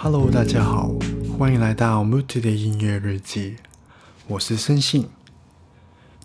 [0.00, 0.90] Hello，大家好，
[1.36, 3.56] 欢迎来到 Muti 的音乐日记，
[4.28, 5.08] 我是森信。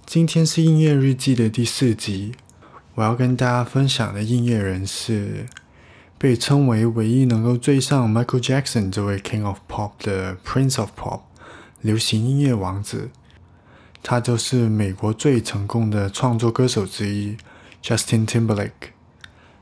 [0.05, 2.34] 今天是音乐日记的第四集，
[2.95, 5.45] 我要跟大家分享的音乐人是
[6.17, 11.21] 被称为唯一能够追上 Michael Jackson 这位 King of Pop 的 Prince of Pop
[11.79, 13.09] 流行音乐王子，
[14.04, 17.38] 他就是美国最成功的创作歌手之一
[17.81, 18.91] Justin Timberlake。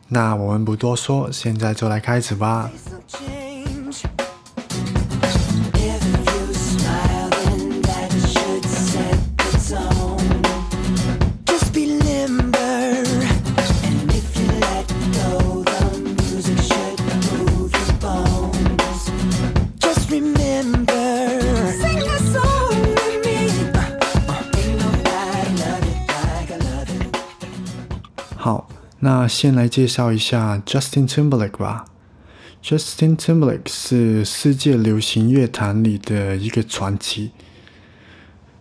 [0.08, 2.72] 那我们不多说，现在就来开始吧。
[29.04, 31.86] 那先来介绍一下 Justin Timberlake 吧。
[32.64, 37.32] Justin Timberlake 是世界流行乐坛里的一个传奇，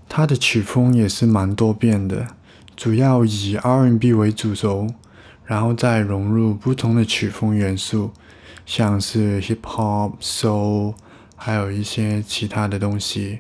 [0.09, 2.27] 他的曲风也是蛮多变的，
[2.75, 4.87] 主要以 R&B 为主轴，
[5.45, 8.11] 然后再融入不同的曲风元素，
[8.65, 10.95] 像是 Hip Hop、Soul，
[11.37, 13.37] 还有一些其他的东西。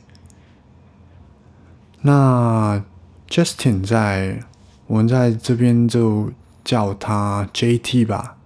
[2.02, 2.84] 那
[3.30, 4.40] Justin 在
[4.86, 6.30] 我们在这边就
[6.64, 8.36] 叫他 JT 吧，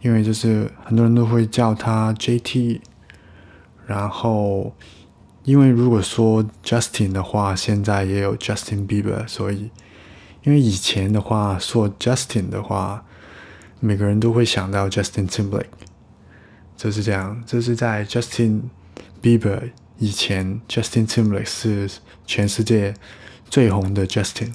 [0.00, 2.80] 因为就是很多人都会叫他 JT。
[3.86, 4.74] 然后，
[5.42, 9.70] 因为如果说 Justin 的话，现在也有 Justin Bieber，所以
[10.44, 13.04] 因为以前的话说 Justin 的话，
[13.80, 15.64] 每个人都会想到 Justin Timberlake，
[16.76, 17.42] 就是这样。
[17.44, 18.62] 这是在 Justin
[19.20, 21.90] Bieber 以前，Justin Timberlake 是
[22.24, 22.94] 全世界
[23.48, 24.52] 最红的 Justin。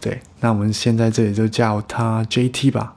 [0.00, 2.96] 对，那我们现在这里就叫他 JT 吧。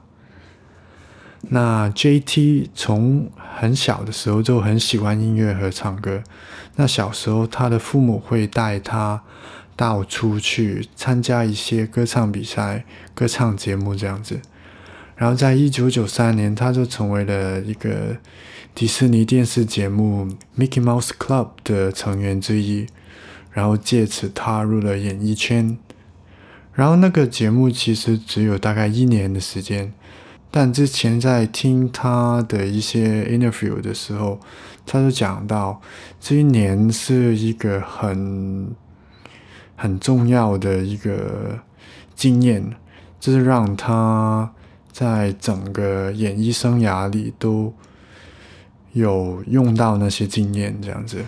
[1.50, 6.22] 那 JT 从很小的时候就很喜欢音乐和唱歌。
[6.76, 9.22] 那小时候他的父母会带他
[9.76, 14.40] 到处去参加一些歌唱比赛、歌唱节目这样子。
[15.16, 18.16] 然后在一九九三年，他就成为了一个
[18.74, 20.26] 迪士尼电视节目
[20.58, 22.86] 《Mickey Mouse Club》的成员之一，
[23.52, 25.76] 然后借此踏入了演艺圈。
[26.74, 29.92] 然后那个节目其实只有大概一年的时间，
[30.50, 34.40] 但之前在听他的一些 interview 的时候，
[34.84, 35.80] 他就讲到
[36.18, 38.74] 这一年是一个很
[39.76, 41.60] 很重要的一个
[42.16, 42.74] 经验，
[43.20, 44.52] 就是让他
[44.90, 47.72] 在整个演艺生涯里都
[48.94, 51.24] 有用到那些经验这样子。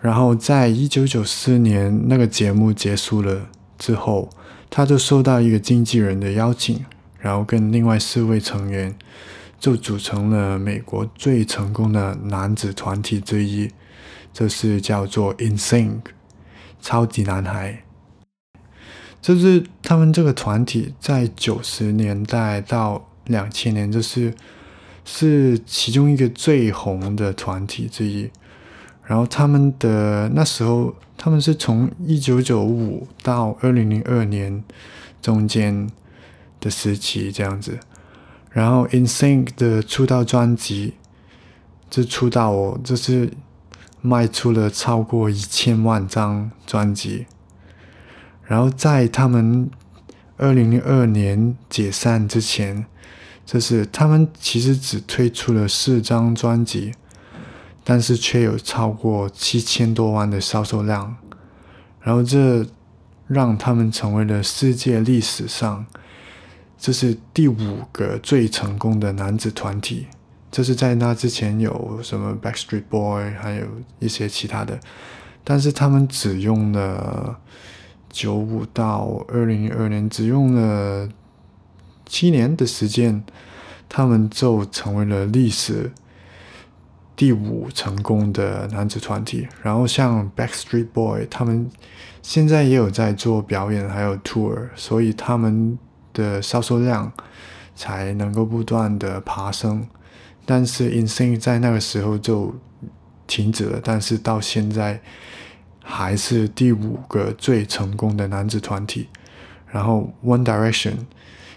[0.00, 3.46] 然后在一九九四年那个节目结束了。
[3.82, 4.30] 之后，
[4.70, 6.84] 他就收到一个经纪人的邀请，
[7.18, 8.94] 然后跟另外四位成员
[9.58, 13.68] 就组成了美国最成功的男子团体之一，
[14.32, 15.98] 就是叫做 InSync
[16.80, 17.82] 超级男孩。
[19.20, 24.32] 就是他们这个团体在九十年代到两千年，就是
[25.04, 28.30] 是其中一个最红的团体之一。
[29.12, 34.64] 然后他们的那时候，他们是从一九九五到二零零二年
[35.20, 35.86] 中间
[36.58, 37.78] 的时期这样子。
[38.52, 40.94] 然后 InSync 的出道专辑，
[41.90, 43.30] 这出道哦，这是
[44.00, 47.26] 卖出了超过一千万张专辑。
[48.46, 49.70] 然后在他们
[50.38, 52.86] 二零零二年解散之前，
[53.44, 56.94] 就是他们其实只推出了四张专辑。
[57.84, 61.16] 但是却有超过七千多万的销售量，
[62.00, 62.64] 然后这
[63.26, 65.84] 让他们成为了世界历史上
[66.78, 70.06] 这是第五个最成功的男子团体。
[70.50, 73.66] 这是在那之前有什么 Backstreet Boy，还有
[73.98, 74.78] 一些其他的，
[75.42, 77.38] 但是他们只用了
[78.10, 81.08] 九五到二零零二年，只用了
[82.04, 83.24] 七年的时间，
[83.88, 85.90] 他们就成为了历史。
[87.14, 91.70] 第五成功的男子团体，然后像 Backstreet Boy，他们
[92.22, 95.78] 现在也有在做表演，还有 tour，所以他们
[96.12, 97.12] 的销售量
[97.74, 99.86] 才能够不断的爬升。
[100.44, 102.54] 但是 InSync 在那个时候就
[103.26, 105.00] 停止了，但是到现在
[105.82, 109.08] 还是第五个最成功的男子团体。
[109.68, 110.94] 然后 One Direction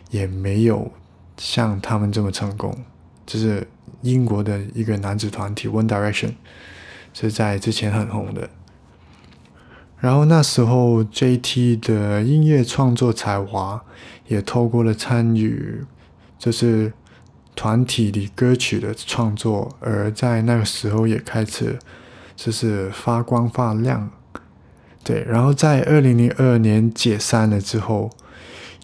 [0.09, 0.91] 也没有
[1.37, 2.73] 像他们这么成功，
[3.25, 3.67] 就是
[4.05, 6.33] 英国的一个男子团体 One Direction
[7.13, 8.49] 是在之前很红的。
[9.99, 13.83] 然后那时候 JT 的音乐创作才华
[14.27, 15.83] 也透过了参与，
[16.37, 16.93] 就是
[17.55, 21.79] 团体里歌曲的创作，而在那个时候也开始
[22.35, 24.11] 就是发光发亮。
[25.03, 28.11] 对，然后在二零零二年解散了之后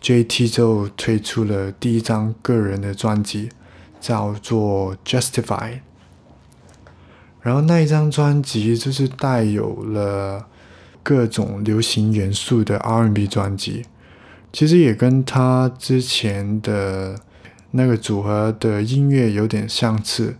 [0.01, 3.49] ，JT 就推出了第一张个人的专辑，
[4.01, 5.45] 叫做《Justify》。
[7.39, 10.47] 然后那一张专辑就是带有了
[11.01, 13.85] 各种流行元素的 R&B 专辑，
[14.51, 17.15] 其实也跟他之前的
[17.71, 20.35] 那个组合的音乐有点相似，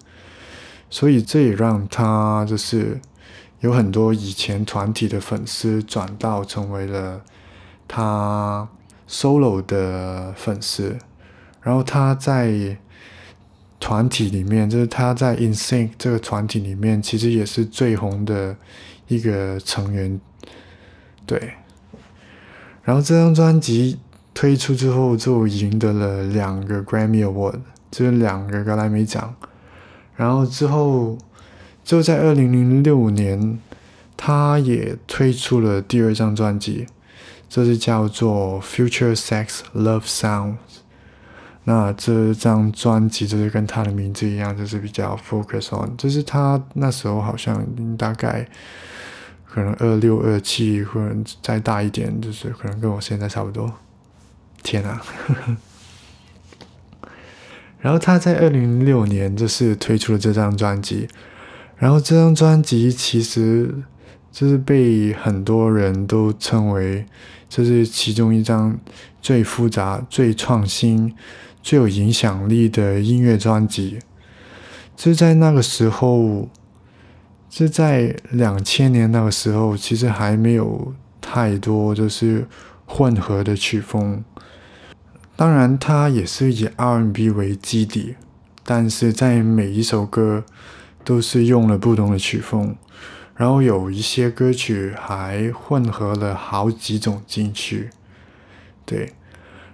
[0.90, 3.00] 所以这也让他就是。
[3.62, 7.22] 有很多以前团体的粉丝转到成为了
[7.88, 8.68] 他
[9.08, 10.98] solo 的粉丝，
[11.62, 12.76] 然后他在
[13.82, 18.56] 团体里面，就是他在 Insync 这个团体里面，其实也是最红的
[19.10, 20.18] 一个成员。
[21.26, 21.56] 对，
[22.84, 24.00] 然后这张专辑
[24.34, 27.60] 推出之后，就赢得了两个 Grammy Award，
[27.92, 29.36] 就是两个格莱美奖，
[30.16, 31.18] 然后之后。
[31.84, 33.60] 就在二零零六年，
[34.16, 36.86] 他也推出了第二张专辑，
[37.50, 40.54] 这是叫做《Future Sex Love Sounds》。
[41.64, 47.66] 那这张专辑就是跟他的名字一样，就是比较 focus on，就是他那时候好像
[47.96, 48.48] 大概
[49.46, 53.72] 可能二六二七，或者再大一点，就是可能跟我现在差不多。
[54.64, 55.02] 天啊！
[57.80, 61.08] 然后他在二零零六年就是推出了这张专辑。
[61.78, 63.74] 然后这张专辑其实
[64.32, 67.04] 就是被很多人都称为，
[67.50, 68.80] 这是其中一张
[69.20, 71.16] 最复杂、最创新、
[71.62, 74.00] 最有影响力的音乐专辑。
[74.96, 76.50] 就在那个时候，
[77.50, 82.48] 是在两千年那个时候，其实还没有太多就是
[82.86, 84.24] 混合的曲风。
[85.36, 88.16] 当然，它也是以 R&B 为基底，
[88.64, 90.44] 但是在每一首歌。
[91.04, 92.76] 都是用了不同的曲风，
[93.36, 97.90] 然后有一些歌曲还混合了好几种进去，
[98.86, 99.12] 对。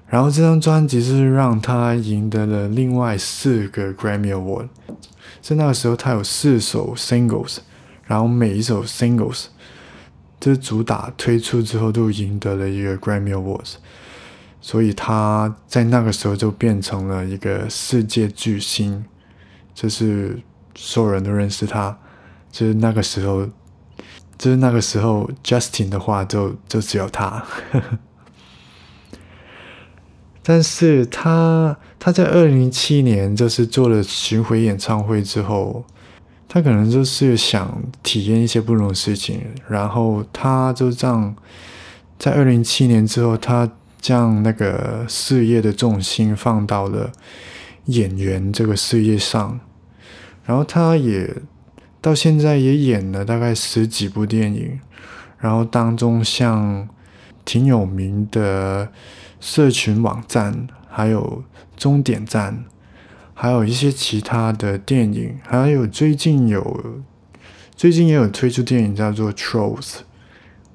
[0.08, 4.70] 然后这张专辑是让他赢得了另外四个 Grammy Award，
[5.42, 7.58] 在那个时候他有四首 Singles，
[8.06, 9.46] 然后每一首 Singles
[10.40, 13.76] 这主打推出之后都赢得了一个 Grammy Awards，
[14.62, 19.06] 所以他在那个时候就变成了一个世界巨星，
[19.74, 20.40] 就是。
[20.80, 21.98] 所有人都认识他，
[22.52, 23.44] 就是那个时候，
[24.38, 27.44] 就是那个时候，Justin 的话就就只有他。
[30.50, 35.84] 但是他他在二零零七年就是做了巡回演唱会之后，
[36.48, 41.36] 他可能就是想体验一些不同的事情，然后他就这样
[42.18, 47.12] 在二零零七年之后，他将那个事业的重心放到了
[47.88, 49.60] 演员这个事业上。
[50.46, 51.36] 然后他也
[52.00, 54.80] 到现在也演了大概十几部电影，
[55.40, 56.88] 然后当中像
[57.48, 58.90] 挺有名的
[59.40, 61.44] 社群网站，还有
[61.78, 62.66] 终点站，
[63.34, 67.02] 还有一些其他的电影，还有最近有
[67.74, 69.80] 最近也有推出电影叫做《Trolls》，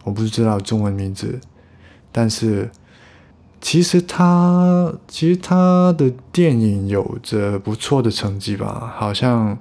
[0.04, 1.38] 我不知道中文名字，
[2.10, 2.70] 但是。
[3.64, 9.56] 其实他其实他的电影有着不错的成绩吧，好像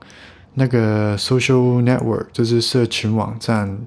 [0.56, 3.78] 那个 Social Network 就是社群网站，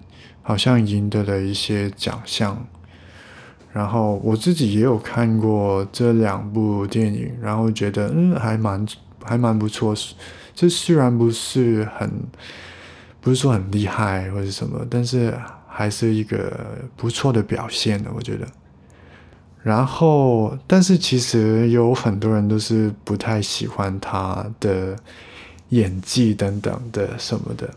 [0.41, 2.65] 好像赢得了一些奖项。
[3.75, 8.87] 然后我自己也有看过这两部电影，然后觉得嗯还蛮
[9.25, 9.93] 还蛮不错。
[10.55, 12.09] 这虽然不是很
[13.21, 18.47] 不是说很厉害或者什么，但是还是一个不错的表现的，我觉得。
[19.61, 24.95] 然后，但是其实有很多人都是不太喜欢他的
[25.71, 27.69] 演技等等的什么的，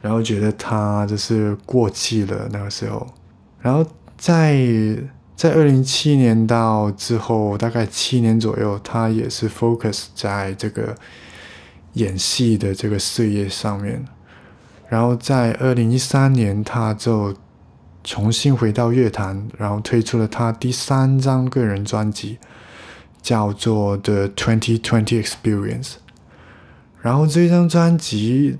[0.00, 3.06] 然后觉得他就是过气了那个时候。
[3.60, 3.86] 然后
[4.22, 4.56] 在
[5.34, 10.94] 在二零七年到之后，大概七年左右，他也是 focus 在这个
[11.94, 14.04] 演戏的这个事业上面。
[14.88, 17.34] 然后在二零一三年，他就。
[18.04, 22.36] 重新回到乐坛，然后推出了他第三张个人专辑，
[23.22, 25.90] 叫做《The Twenty Twenty Experience》。
[27.00, 28.58] 然后这张专辑，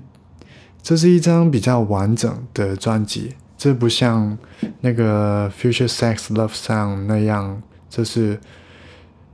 [0.81, 4.37] 这是一张比较完整的专辑，这不像
[4.81, 8.37] 那个 Future Sex Love Sound 那样，这是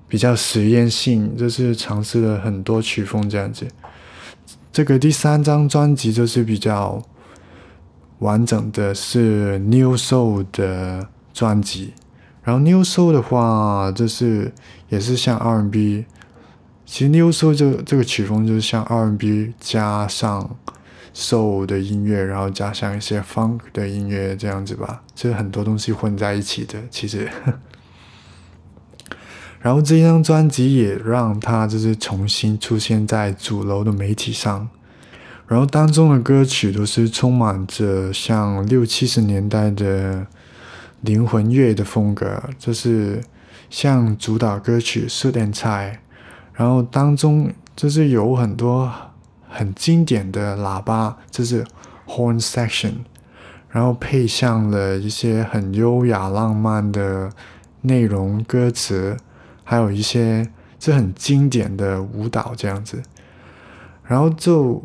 [0.07, 3.65] 比较实验性，就是尝试了很多曲风这样子。
[4.71, 7.01] 这个第三张专辑就是比较
[8.19, 11.95] 完整的是 New Soul 的专辑，
[12.43, 14.53] 然后 New Soul 的话，就是
[14.89, 16.05] 也是像 R&B，
[16.85, 20.55] 其实 New Soul 这这个曲风就是像 R&B 加上
[21.13, 27.29] Soul 的音乐，然后加上一些 Funk 的音乐这样子吧，就是很多东西混在一起的，其实。
[29.61, 34.69] 然后这张专辑也让他就是重新出现在主流的媒体上，
[35.47, 40.25] 然后当中的歌曲都是充满着像六七十年代的
[41.01, 43.21] 灵魂乐的风格，就是
[43.69, 45.99] 像主打歌曲《素点菜》，
[46.53, 48.89] 然后当中就是有很多
[49.49, 51.65] 很经典的喇叭，就是
[52.07, 52.93] horn section，
[53.69, 57.29] 然后配上了一些很优雅浪漫的
[57.81, 59.17] 内容歌词。
[59.63, 63.03] 还有一些这很经典的舞蹈这样子，
[64.03, 64.83] 然后就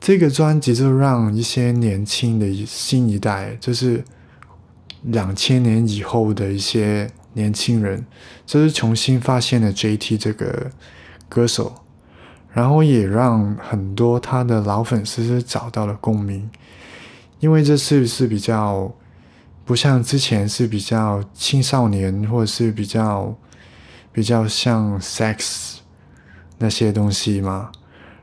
[0.00, 4.02] 这个专辑就让一些年轻的新一代，就是
[5.02, 8.04] 两千年以后的一些年轻人，
[8.44, 10.72] 就是重新发现了 J.T 这个
[11.28, 11.72] 歌手，
[12.56, 16.48] 然后也让很多他的老粉丝是找到了共鸣，
[17.40, 18.90] 因为这是是比较。
[19.66, 23.34] 不像之前是比较青少年，或者是比较
[24.12, 25.78] 比较像 sex
[26.58, 27.72] 那些东西嘛。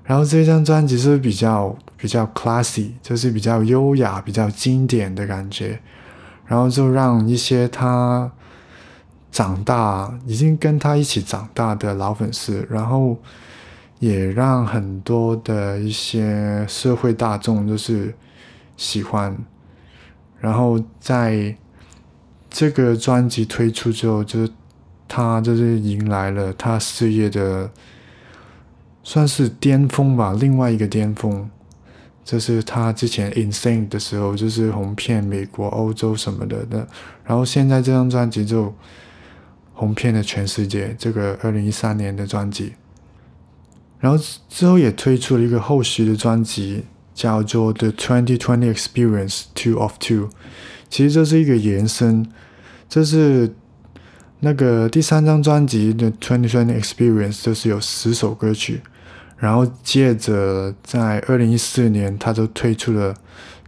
[0.06, 5.82] 然后这张专辑是比较比较 classy，就是比较优雅、比较经典的感觉。
[6.46, 8.32] 然后就让一些他
[9.30, 13.18] 长大、已经跟他一起长大的老粉丝，然后
[14.04, 18.14] 也让很多的一些社会大众就是
[18.76, 19.34] 喜欢。
[20.42, 21.56] 然后在
[22.50, 24.52] 这个专辑推出之后，就是
[25.08, 27.72] 他就是迎来了他事业的
[29.04, 31.50] 算是巅峰吧，另外一个巅峰，
[32.26, 36.86] 就是他之前 Insane 的时候，就是红遍美国、欧洲什么的的。
[37.24, 38.76] 然后现在这张专辑就
[39.74, 42.74] 红遍了全世界，这个二零一三年的专辑。
[44.04, 46.84] 然后之后也推出了一个后续的专辑。
[47.16, 50.30] 叫做 The Twenty Twenty Experience Two of Two，
[50.90, 52.28] 其实这是一个延伸，
[52.90, 53.54] 这是
[54.40, 58.82] 那个第三张专辑的 Twenty Twenty Experience，就是有十首歌曲，
[59.38, 63.14] 然后接着在二零一四年，他就推出了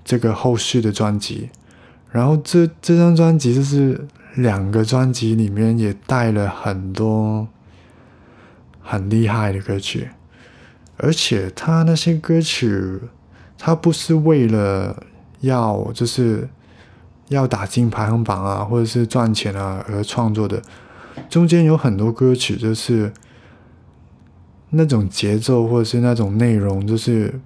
[0.03, 1.51] 这个后续的专辑，
[2.11, 7.47] 然后这这张专辑就是两个专辑里面也带了很多
[8.81, 10.09] 很厉害的歌曲，
[10.97, 12.99] 而且他那些歌曲。
[13.57, 15.01] 他不是为了
[15.39, 16.47] 要就是
[17.29, 20.61] 要打进排行榜啊，或者是赚钱啊而创作的。
[21.29, 23.11] 中间有很多歌曲就是
[24.71, 27.39] 那种节奏或者是那种内容，就是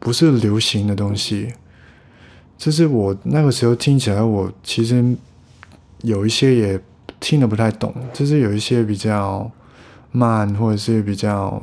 [0.00, 1.54] 不是流行的东西。
[2.58, 5.16] 就是我那个时候听起来，我其实
[6.02, 6.80] 有一些也
[7.20, 9.50] 听得不太懂，就是有一些比较
[10.10, 11.62] 慢，或者是比较。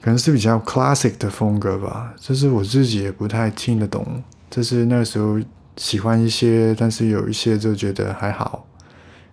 [0.00, 4.22] 可能是比较 classic 的风格吧，就是我自己也不太听得懂。
[4.48, 5.38] 就是那时候
[5.76, 8.66] 喜欢一些，但是有一些就觉得还好。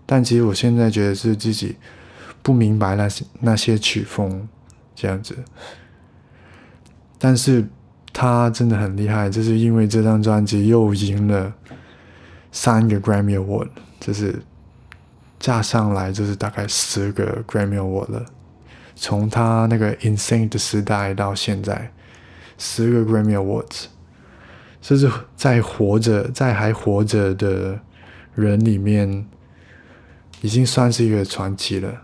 [0.06, 1.76] 但其实我现在觉得是自己
[2.42, 4.48] 不明白那些那些曲风
[4.96, 5.36] 这样子。
[7.18, 7.68] 但是
[8.14, 11.54] 他真的很厉害，就是因为这张专辑又赢了
[12.52, 13.70] 三个 Grammy Award，
[14.00, 14.42] 就是
[15.40, 18.26] 加上来就是大概十个 Grammy Award 了。
[19.00, 21.92] 从他那个 insane 的时代到现在，
[22.58, 23.86] 十个 Grammy Awards，
[24.82, 27.80] 这是在活着、在还活着的
[28.34, 29.28] 人里面，
[30.42, 32.02] 已经算是一个传奇了。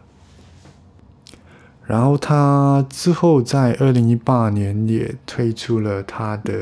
[1.86, 6.54] 然后他之后在二零一八年也推出了他的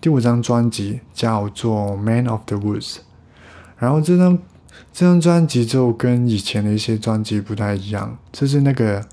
[0.00, 2.94] 第五张专辑，叫做《Man of the Woods》。
[3.78, 4.38] 然后这张。
[4.98, 9.06] 这张专辑就跟以前的一些专辑不太一样，就是那个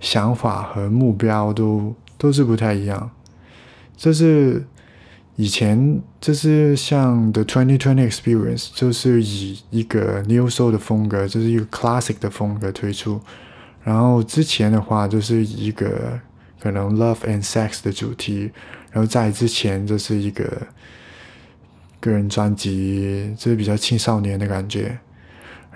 [0.00, 3.08] 想法和目标都都是不太一样。
[3.96, 4.66] 就是
[5.36, 13.20] 以前就是像 The Twenty Twenty Experience，就是以一个 New Soul 的风格，就是一个 Classic 的风格推出。
[13.84, 16.18] 然后之前的话就是一个
[16.58, 18.50] 可能 Love and Sex 的主题，
[18.90, 20.66] 然后在之前这是一个
[22.00, 24.98] 个人专辑，就是比较青少年的感觉。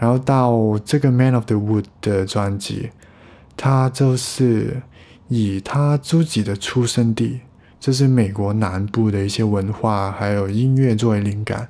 [0.02, 2.90] 然后到这个《Man of the Wood》的专辑，
[3.56, 4.82] 他就是
[5.28, 7.42] 以他自己的出生地，
[7.78, 11.68] 这是美国南部的一些文化还有音乐作为灵感，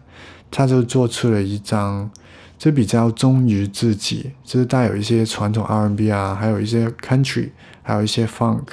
[0.51, 2.11] 他就做出了一张，
[2.59, 7.51] 这比较忠于自己，就是带有一些传统 R&B 啊，还有一些 Country，
[7.83, 8.65] 还有一些 Funk，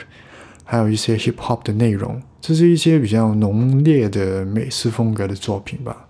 [0.63, 6.07] 还有一些 Hip Hop 的内容，这是一些比较浓烈的美式风格的作品吧。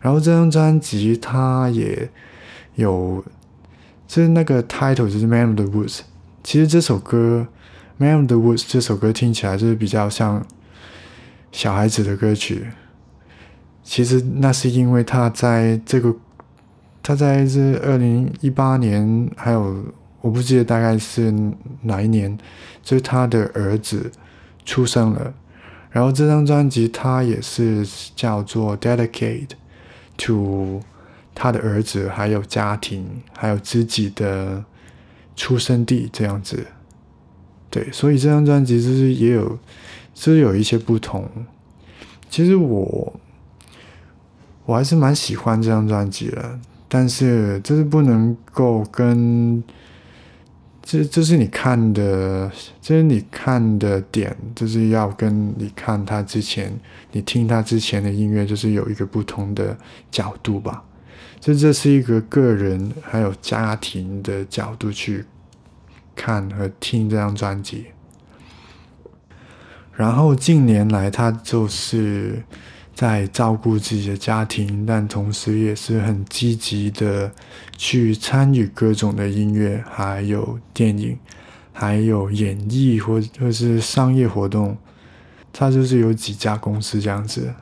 [0.00, 2.08] 然后这张专辑它也
[2.74, 3.24] 有，
[4.06, 6.00] 就是那个 title 就是 Man of the Woods，
[6.42, 7.46] 其实这首歌。
[8.04, 10.44] 《Man of the Woods》这首歌听起来就是比较像
[11.52, 12.66] 小孩子的歌曲，
[13.84, 16.12] 其实那是因为他在这个
[17.04, 19.84] 他在这二零一八年，还有
[20.20, 21.32] 我不记得大概是
[21.82, 22.36] 哪一年，
[22.82, 24.10] 就是他的儿子
[24.64, 25.32] 出生了，
[25.92, 29.50] 然后这张专辑他也是叫做《Dedicate
[30.16, 30.80] to》
[31.34, 33.04] 他的儿子，还有家庭，
[33.36, 34.64] 还有自己的
[35.34, 36.64] 出生地这样子。
[37.70, 39.58] 对，所以这张专辑就是也有，
[40.14, 41.28] 就是有一些不同。
[42.30, 43.12] 其实我
[44.64, 49.62] 我还是蛮喜欢这张专辑的，但是就是不能够跟
[50.82, 52.50] 这这是你看的，
[52.80, 56.72] 这是你看的点，就是要跟你看他之前，
[57.10, 59.76] 你听他之前的音乐，就是有一个不同的
[60.10, 60.84] 角度吧。
[61.44, 65.26] 这这是一个个人还有家庭的角度去。
[66.16, 67.86] 看和听这张专辑，
[69.92, 72.40] 然后近年来他就是
[72.94, 77.32] 在照顾自己的家庭，但同时也是很积极的
[77.76, 81.18] 去参与各种的音乐，还有电影，
[81.72, 84.78] 还有演艺或或是商业活动。
[85.52, 87.52] 他就是有几家公司这样子，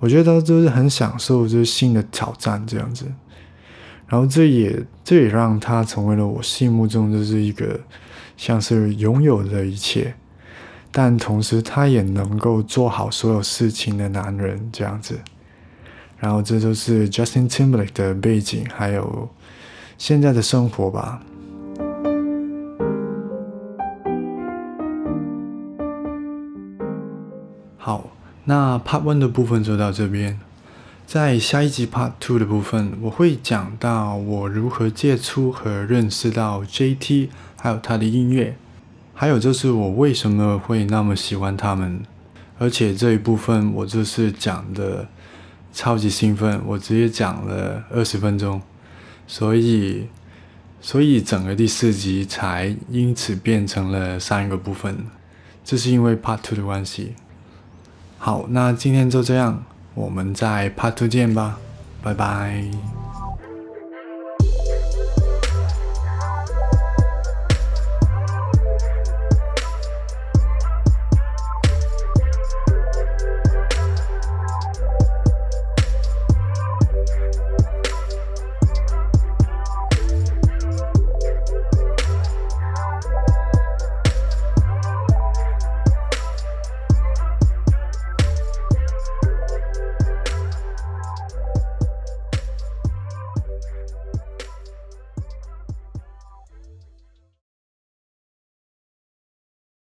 [0.00, 3.04] 我觉得他就是很享受就是新的挑战这样子。
[4.06, 7.78] 然后这也这也让他成为了我心目中就是一个
[8.36, 10.14] 像是拥有的一切，
[10.90, 15.18] 但同时他也能够做好所有事情的男人这样子。
[16.16, 19.28] 然后这就是 Justin Timberlake 的背景，还有
[19.98, 21.20] 现在的生活吧。
[27.76, 28.10] 好，
[28.48, 30.40] 那 Part One 的部分就到这边。
[31.06, 37.28] 在下一集 Part Two 的部分，我会讲到我如何接触和认识到 JT，
[37.60, 38.56] 还有他的音乐，
[39.12, 42.00] 还有就是我为什么会那么喜欢他们。
[42.58, 45.06] 而且这一部分我就是讲的
[45.74, 48.62] 超级兴奋，我直接讲了二十分钟，
[49.26, 50.06] 所以
[50.80, 55.04] 所以整个第四集才因此变成了三个部分，
[55.62, 57.12] 这是因为 Part Two 的关系。
[58.18, 59.62] 好，那今天就这样。
[59.94, 61.58] 我们在 Part Two 见吧，
[62.02, 62.97] 拜拜。